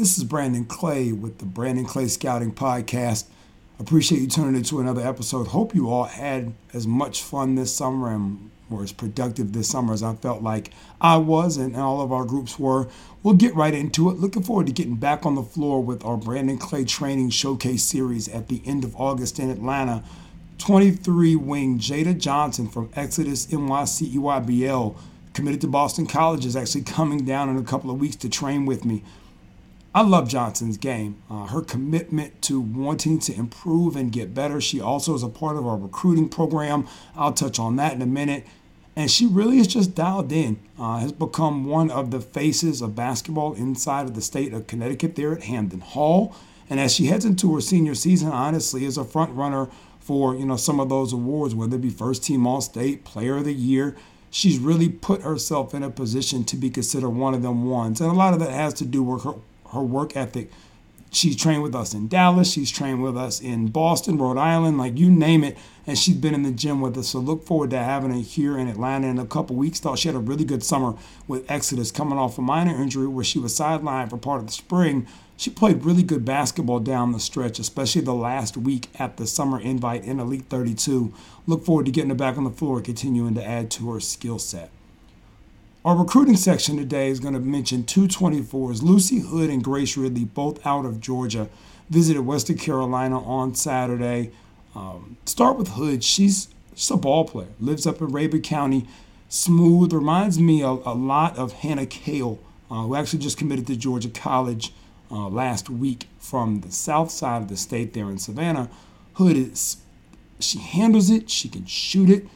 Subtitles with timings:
[0.00, 3.24] This is Brandon Clay with the Brandon Clay Scouting Podcast.
[3.78, 5.48] Appreciate you tuning into another episode.
[5.48, 9.92] Hope you all had as much fun this summer and were as productive this summer
[9.92, 10.70] as I felt like
[11.02, 12.88] I was and all of our groups were.
[13.22, 14.16] We'll get right into it.
[14.16, 18.26] Looking forward to getting back on the floor with our Brandon Clay Training Showcase Series
[18.26, 20.02] at the end of August in Atlanta.
[20.56, 24.96] 23 wing Jada Johnson from Exodus NYC Nike EYBL,
[25.34, 28.64] committed to Boston College, is actually coming down in a couple of weeks to train
[28.64, 29.04] with me.
[29.92, 31.20] I love Johnson's game.
[31.28, 34.60] Uh, her commitment to wanting to improve and get better.
[34.60, 36.86] She also is a part of our recruiting program.
[37.16, 38.46] I'll touch on that in a minute.
[38.94, 42.94] And she really is just dialed in, uh, has become one of the faces of
[42.94, 46.36] basketball inside of the state of Connecticut there at Hamden Hall.
[46.68, 50.46] And as she heads into her senior season, honestly, is a front runner for you
[50.46, 53.52] know some of those awards, whether it be first team All State, Player of the
[53.52, 53.96] Year.
[54.30, 58.10] She's really put herself in a position to be considered one of them ones, and
[58.10, 59.34] a lot of that has to do with her
[59.72, 60.50] her work ethic.
[61.12, 62.52] She's trained with us in Dallas.
[62.52, 65.58] She's trained with us in Boston, Rhode Island, like you name it.
[65.84, 67.08] And she's been in the gym with us.
[67.08, 69.80] So look forward to having her here in Atlanta in a couple weeks.
[69.80, 70.94] Thought she had a really good summer
[71.26, 74.52] with Exodus coming off a minor injury where she was sidelined for part of the
[74.52, 75.06] spring.
[75.36, 79.58] She played really good basketball down the stretch, especially the last week at the summer
[79.58, 81.12] invite in Elite 32.
[81.46, 84.38] Look forward to getting her back on the floor continuing to add to her skill
[84.38, 84.70] set.
[85.82, 88.82] Our recruiting section today is going to mention 224s.
[88.82, 91.48] Lucy Hood and Grace Ridley, both out of Georgia,
[91.88, 94.30] visited Western Carolina on Saturday.
[94.74, 96.04] Um, start with Hood.
[96.04, 98.86] She's, she's a ball player, lives up in Rabun County.
[99.30, 102.38] Smooth, reminds me a, a lot of Hannah Kale,
[102.70, 104.74] uh, who actually just committed to Georgia College
[105.10, 108.68] uh, last week from the south side of the state there in Savannah.
[109.14, 109.78] Hood is,
[110.40, 112.26] she handles it, she can shoot it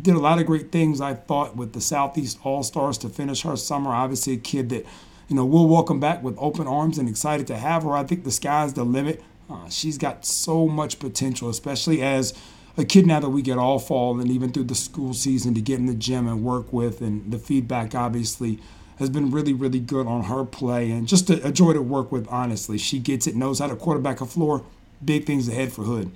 [0.00, 3.42] did a lot of great things, I thought, with the Southeast All Stars to finish
[3.42, 3.90] her summer.
[3.90, 4.84] Obviously, a kid that,
[5.28, 7.92] you know, we'll welcome back with open arms and excited to have her.
[7.92, 9.22] I think the sky's the limit.
[9.48, 12.34] Uh, she's got so much potential, especially as
[12.76, 15.60] a kid now that we get all fall and even through the school season to
[15.60, 17.00] get in the gym and work with.
[17.00, 18.58] And the feedback, obviously,
[18.98, 22.10] has been really, really good on her play and just a, a joy to work
[22.10, 22.78] with, honestly.
[22.78, 24.64] She gets it, knows how to quarterback a floor.
[25.04, 26.10] Big things ahead for Hood.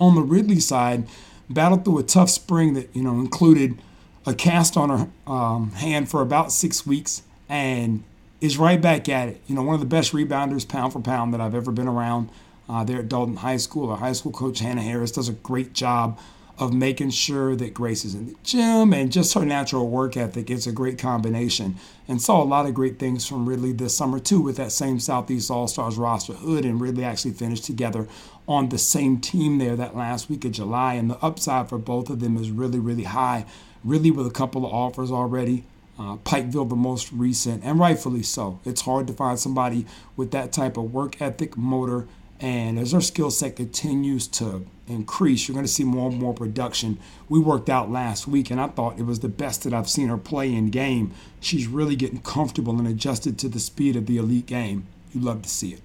[0.00, 1.06] On the Ridley side,
[1.48, 3.78] battled through a tough spring that you know included
[4.26, 8.02] a cast on her um, hand for about six weeks and
[8.40, 9.40] is right back at it.
[9.46, 12.30] You know, one of the best rebounders pound for pound that I've ever been around.
[12.66, 15.74] Uh, there at Dalton High School, our high school coach Hannah Harris does a great
[15.74, 16.18] job
[16.58, 20.50] of making sure that Grace is in the gym and just her natural work ethic.
[20.50, 21.76] It's a great combination.
[22.06, 25.00] And saw a lot of great things from Ridley this summer too with that same
[25.00, 26.34] Southeast All Stars roster.
[26.34, 28.06] Hood and Ridley actually finished together
[28.46, 30.94] on the same team there that last week of July.
[30.94, 33.46] And the upside for both of them is really, really high.
[33.82, 35.64] Really with a couple of offers already.
[35.98, 38.58] Uh, Pikeville, the most recent, and rightfully so.
[38.64, 42.08] It's hard to find somebody with that type of work ethic, motor,
[42.40, 46.34] and as her skill set continues to increase, you're going to see more and more
[46.34, 46.98] production.
[47.28, 50.08] We worked out last week, and I thought it was the best that I've seen
[50.08, 51.12] her play in game.
[51.40, 54.86] She's really getting comfortable and adjusted to the speed of the elite game.
[55.12, 55.80] You love to see it.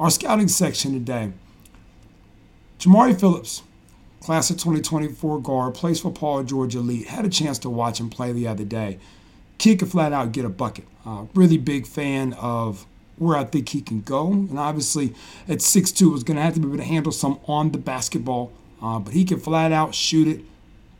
[0.00, 1.32] Our scouting section today
[2.78, 3.62] Jamari Phillips,
[4.20, 7.06] class of 2024 guard, plays for Paul George Elite.
[7.06, 8.98] Had a chance to watch him play the other day.
[9.58, 10.86] Kid could flat out get a bucket.
[11.06, 12.86] Uh, really big fan of
[13.18, 14.32] where I think he can go.
[14.32, 15.14] And obviously,
[15.48, 18.52] at 6'2, is going to have to be able to handle some on the basketball.
[18.82, 20.44] Uh, but he can flat out shoot it.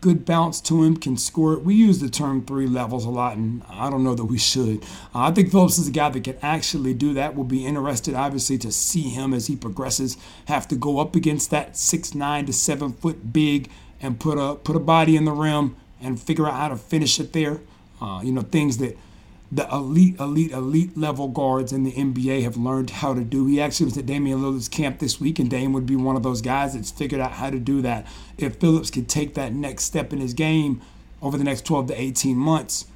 [0.00, 1.62] Good bounce to him, can score it.
[1.62, 4.82] We use the term three levels a lot, and I don't know that we should.
[5.14, 7.34] Uh, I think Phillips is a guy that can actually do that.
[7.34, 10.19] We'll be interested, obviously, to see him as he progresses.
[10.46, 13.70] Have to go up against that six nine to seven foot big
[14.02, 17.19] and put a put a body in the rim and figure out how to finish
[17.19, 17.60] it there.
[18.00, 18.98] Uh, you know, things that
[19.54, 23.47] the elite, elite, elite level guards in the NBA have learned how to do.
[23.47, 26.25] He actually was at Damian Lillard's camp this week, and Dame would be one of
[26.25, 28.04] those guys that's figured out how to do that.
[28.37, 30.82] If Phillips could take that next step in his game
[31.22, 32.87] over the next 12 to 18 months,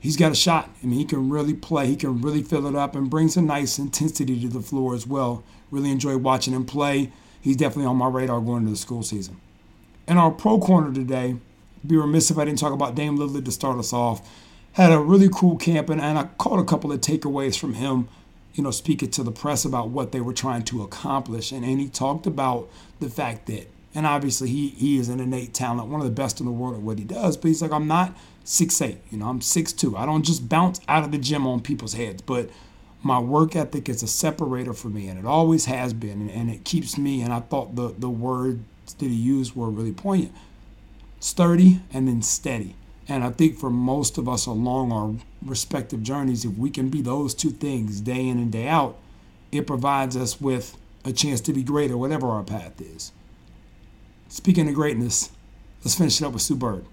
[0.00, 0.70] he's got a shot.
[0.82, 1.88] I mean, he can really play.
[1.88, 5.06] He can really fill it up and bring some nice intensity to the floor as
[5.06, 5.44] well.
[5.70, 7.12] Really enjoy watching him play.
[7.38, 9.38] He's definitely on my radar going into the school season.
[10.06, 11.36] In our pro corner today,
[11.86, 14.26] be remiss if I didn't talk about Dame Lillard to start us off
[14.82, 18.08] had a really cool camp, and, and I caught a couple of takeaways from him,
[18.54, 21.52] you know, speaking to the press about what they were trying to accomplish.
[21.52, 22.68] And, and he talked about
[23.00, 26.40] the fact that, and obviously he, he is an innate talent, one of the best
[26.40, 29.18] in the world at what he does, but he's like, I'm not six eight, you
[29.18, 29.96] know, I'm six two.
[29.96, 32.48] I don't just bounce out of the gym on people's heads, but
[33.02, 36.50] my work ethic is a separator for me, and it always has been, and, and
[36.50, 38.60] it keeps me, and I thought the, the words
[38.98, 40.32] that he used were really poignant
[41.20, 42.76] sturdy and then steady.
[43.08, 47.00] And I think for most of us along our respective journeys, if we can be
[47.00, 48.98] those two things day in and day out,
[49.50, 53.12] it provides us with a chance to be greater, whatever our path is.
[54.28, 55.30] Speaking of greatness,
[55.82, 56.84] let's finish it up with Sue Bird.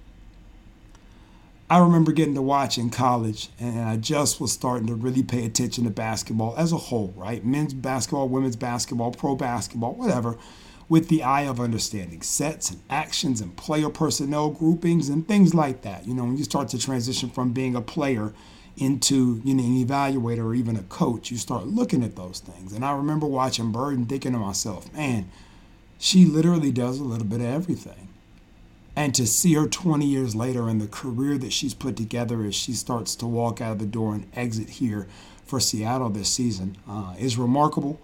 [1.70, 5.46] I remember getting to watch in college, and I just was starting to really pay
[5.46, 7.44] attention to basketball as a whole, right?
[7.44, 10.38] Men's basketball, women's basketball, pro basketball, whatever,
[10.88, 15.82] with the eye of understanding sets and actions and player personnel groupings and things like
[15.82, 16.06] that.
[16.06, 18.34] You know, when you start to transition from being a player
[18.78, 22.74] into you know an evaluator or even a coach, you start looking at those things.
[22.74, 25.30] And I remember watching Bird and thinking to myself, man,
[25.98, 28.10] she literally does a little bit of everything.
[28.98, 32.56] And to see her 20 years later and the career that she's put together as
[32.56, 35.08] she starts to walk out of the door and exit here
[35.46, 38.00] for Seattle this season uh, is remarkable.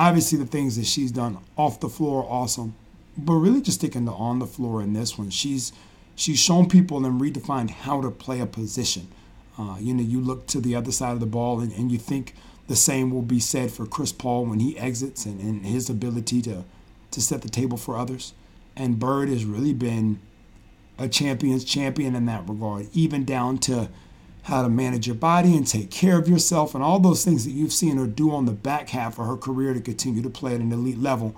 [0.00, 2.74] Obviously, the things that she's done off the floor are awesome,
[3.18, 5.74] but really just sticking to on the floor in this one, she's
[6.16, 9.08] she's shown people and redefined how to play a position.
[9.58, 11.98] Uh, you know, you look to the other side of the ball and, and you
[11.98, 12.34] think
[12.66, 16.40] the same will be said for Chris Paul when he exits and, and his ability
[16.42, 16.64] to
[17.10, 18.32] to set the table for others.
[18.74, 20.18] And Bird has really been
[20.98, 23.90] a champion's champion in that regard, even down to
[24.44, 27.52] how to manage your body and take care of yourself and all those things that
[27.52, 30.54] you've seen her do on the back half of her career to continue to play
[30.54, 31.34] at an elite level.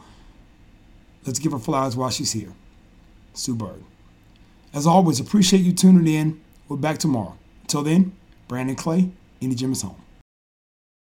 [1.27, 2.53] Let's give her flowers while she's here.
[3.35, 3.83] Sue Bird.
[4.73, 6.41] As always, appreciate you tuning in.
[6.69, 7.37] We're back tomorrow.
[7.63, 8.13] Until then,
[8.49, 9.11] Brandon Clay,
[9.41, 9.97] Any Gym is home.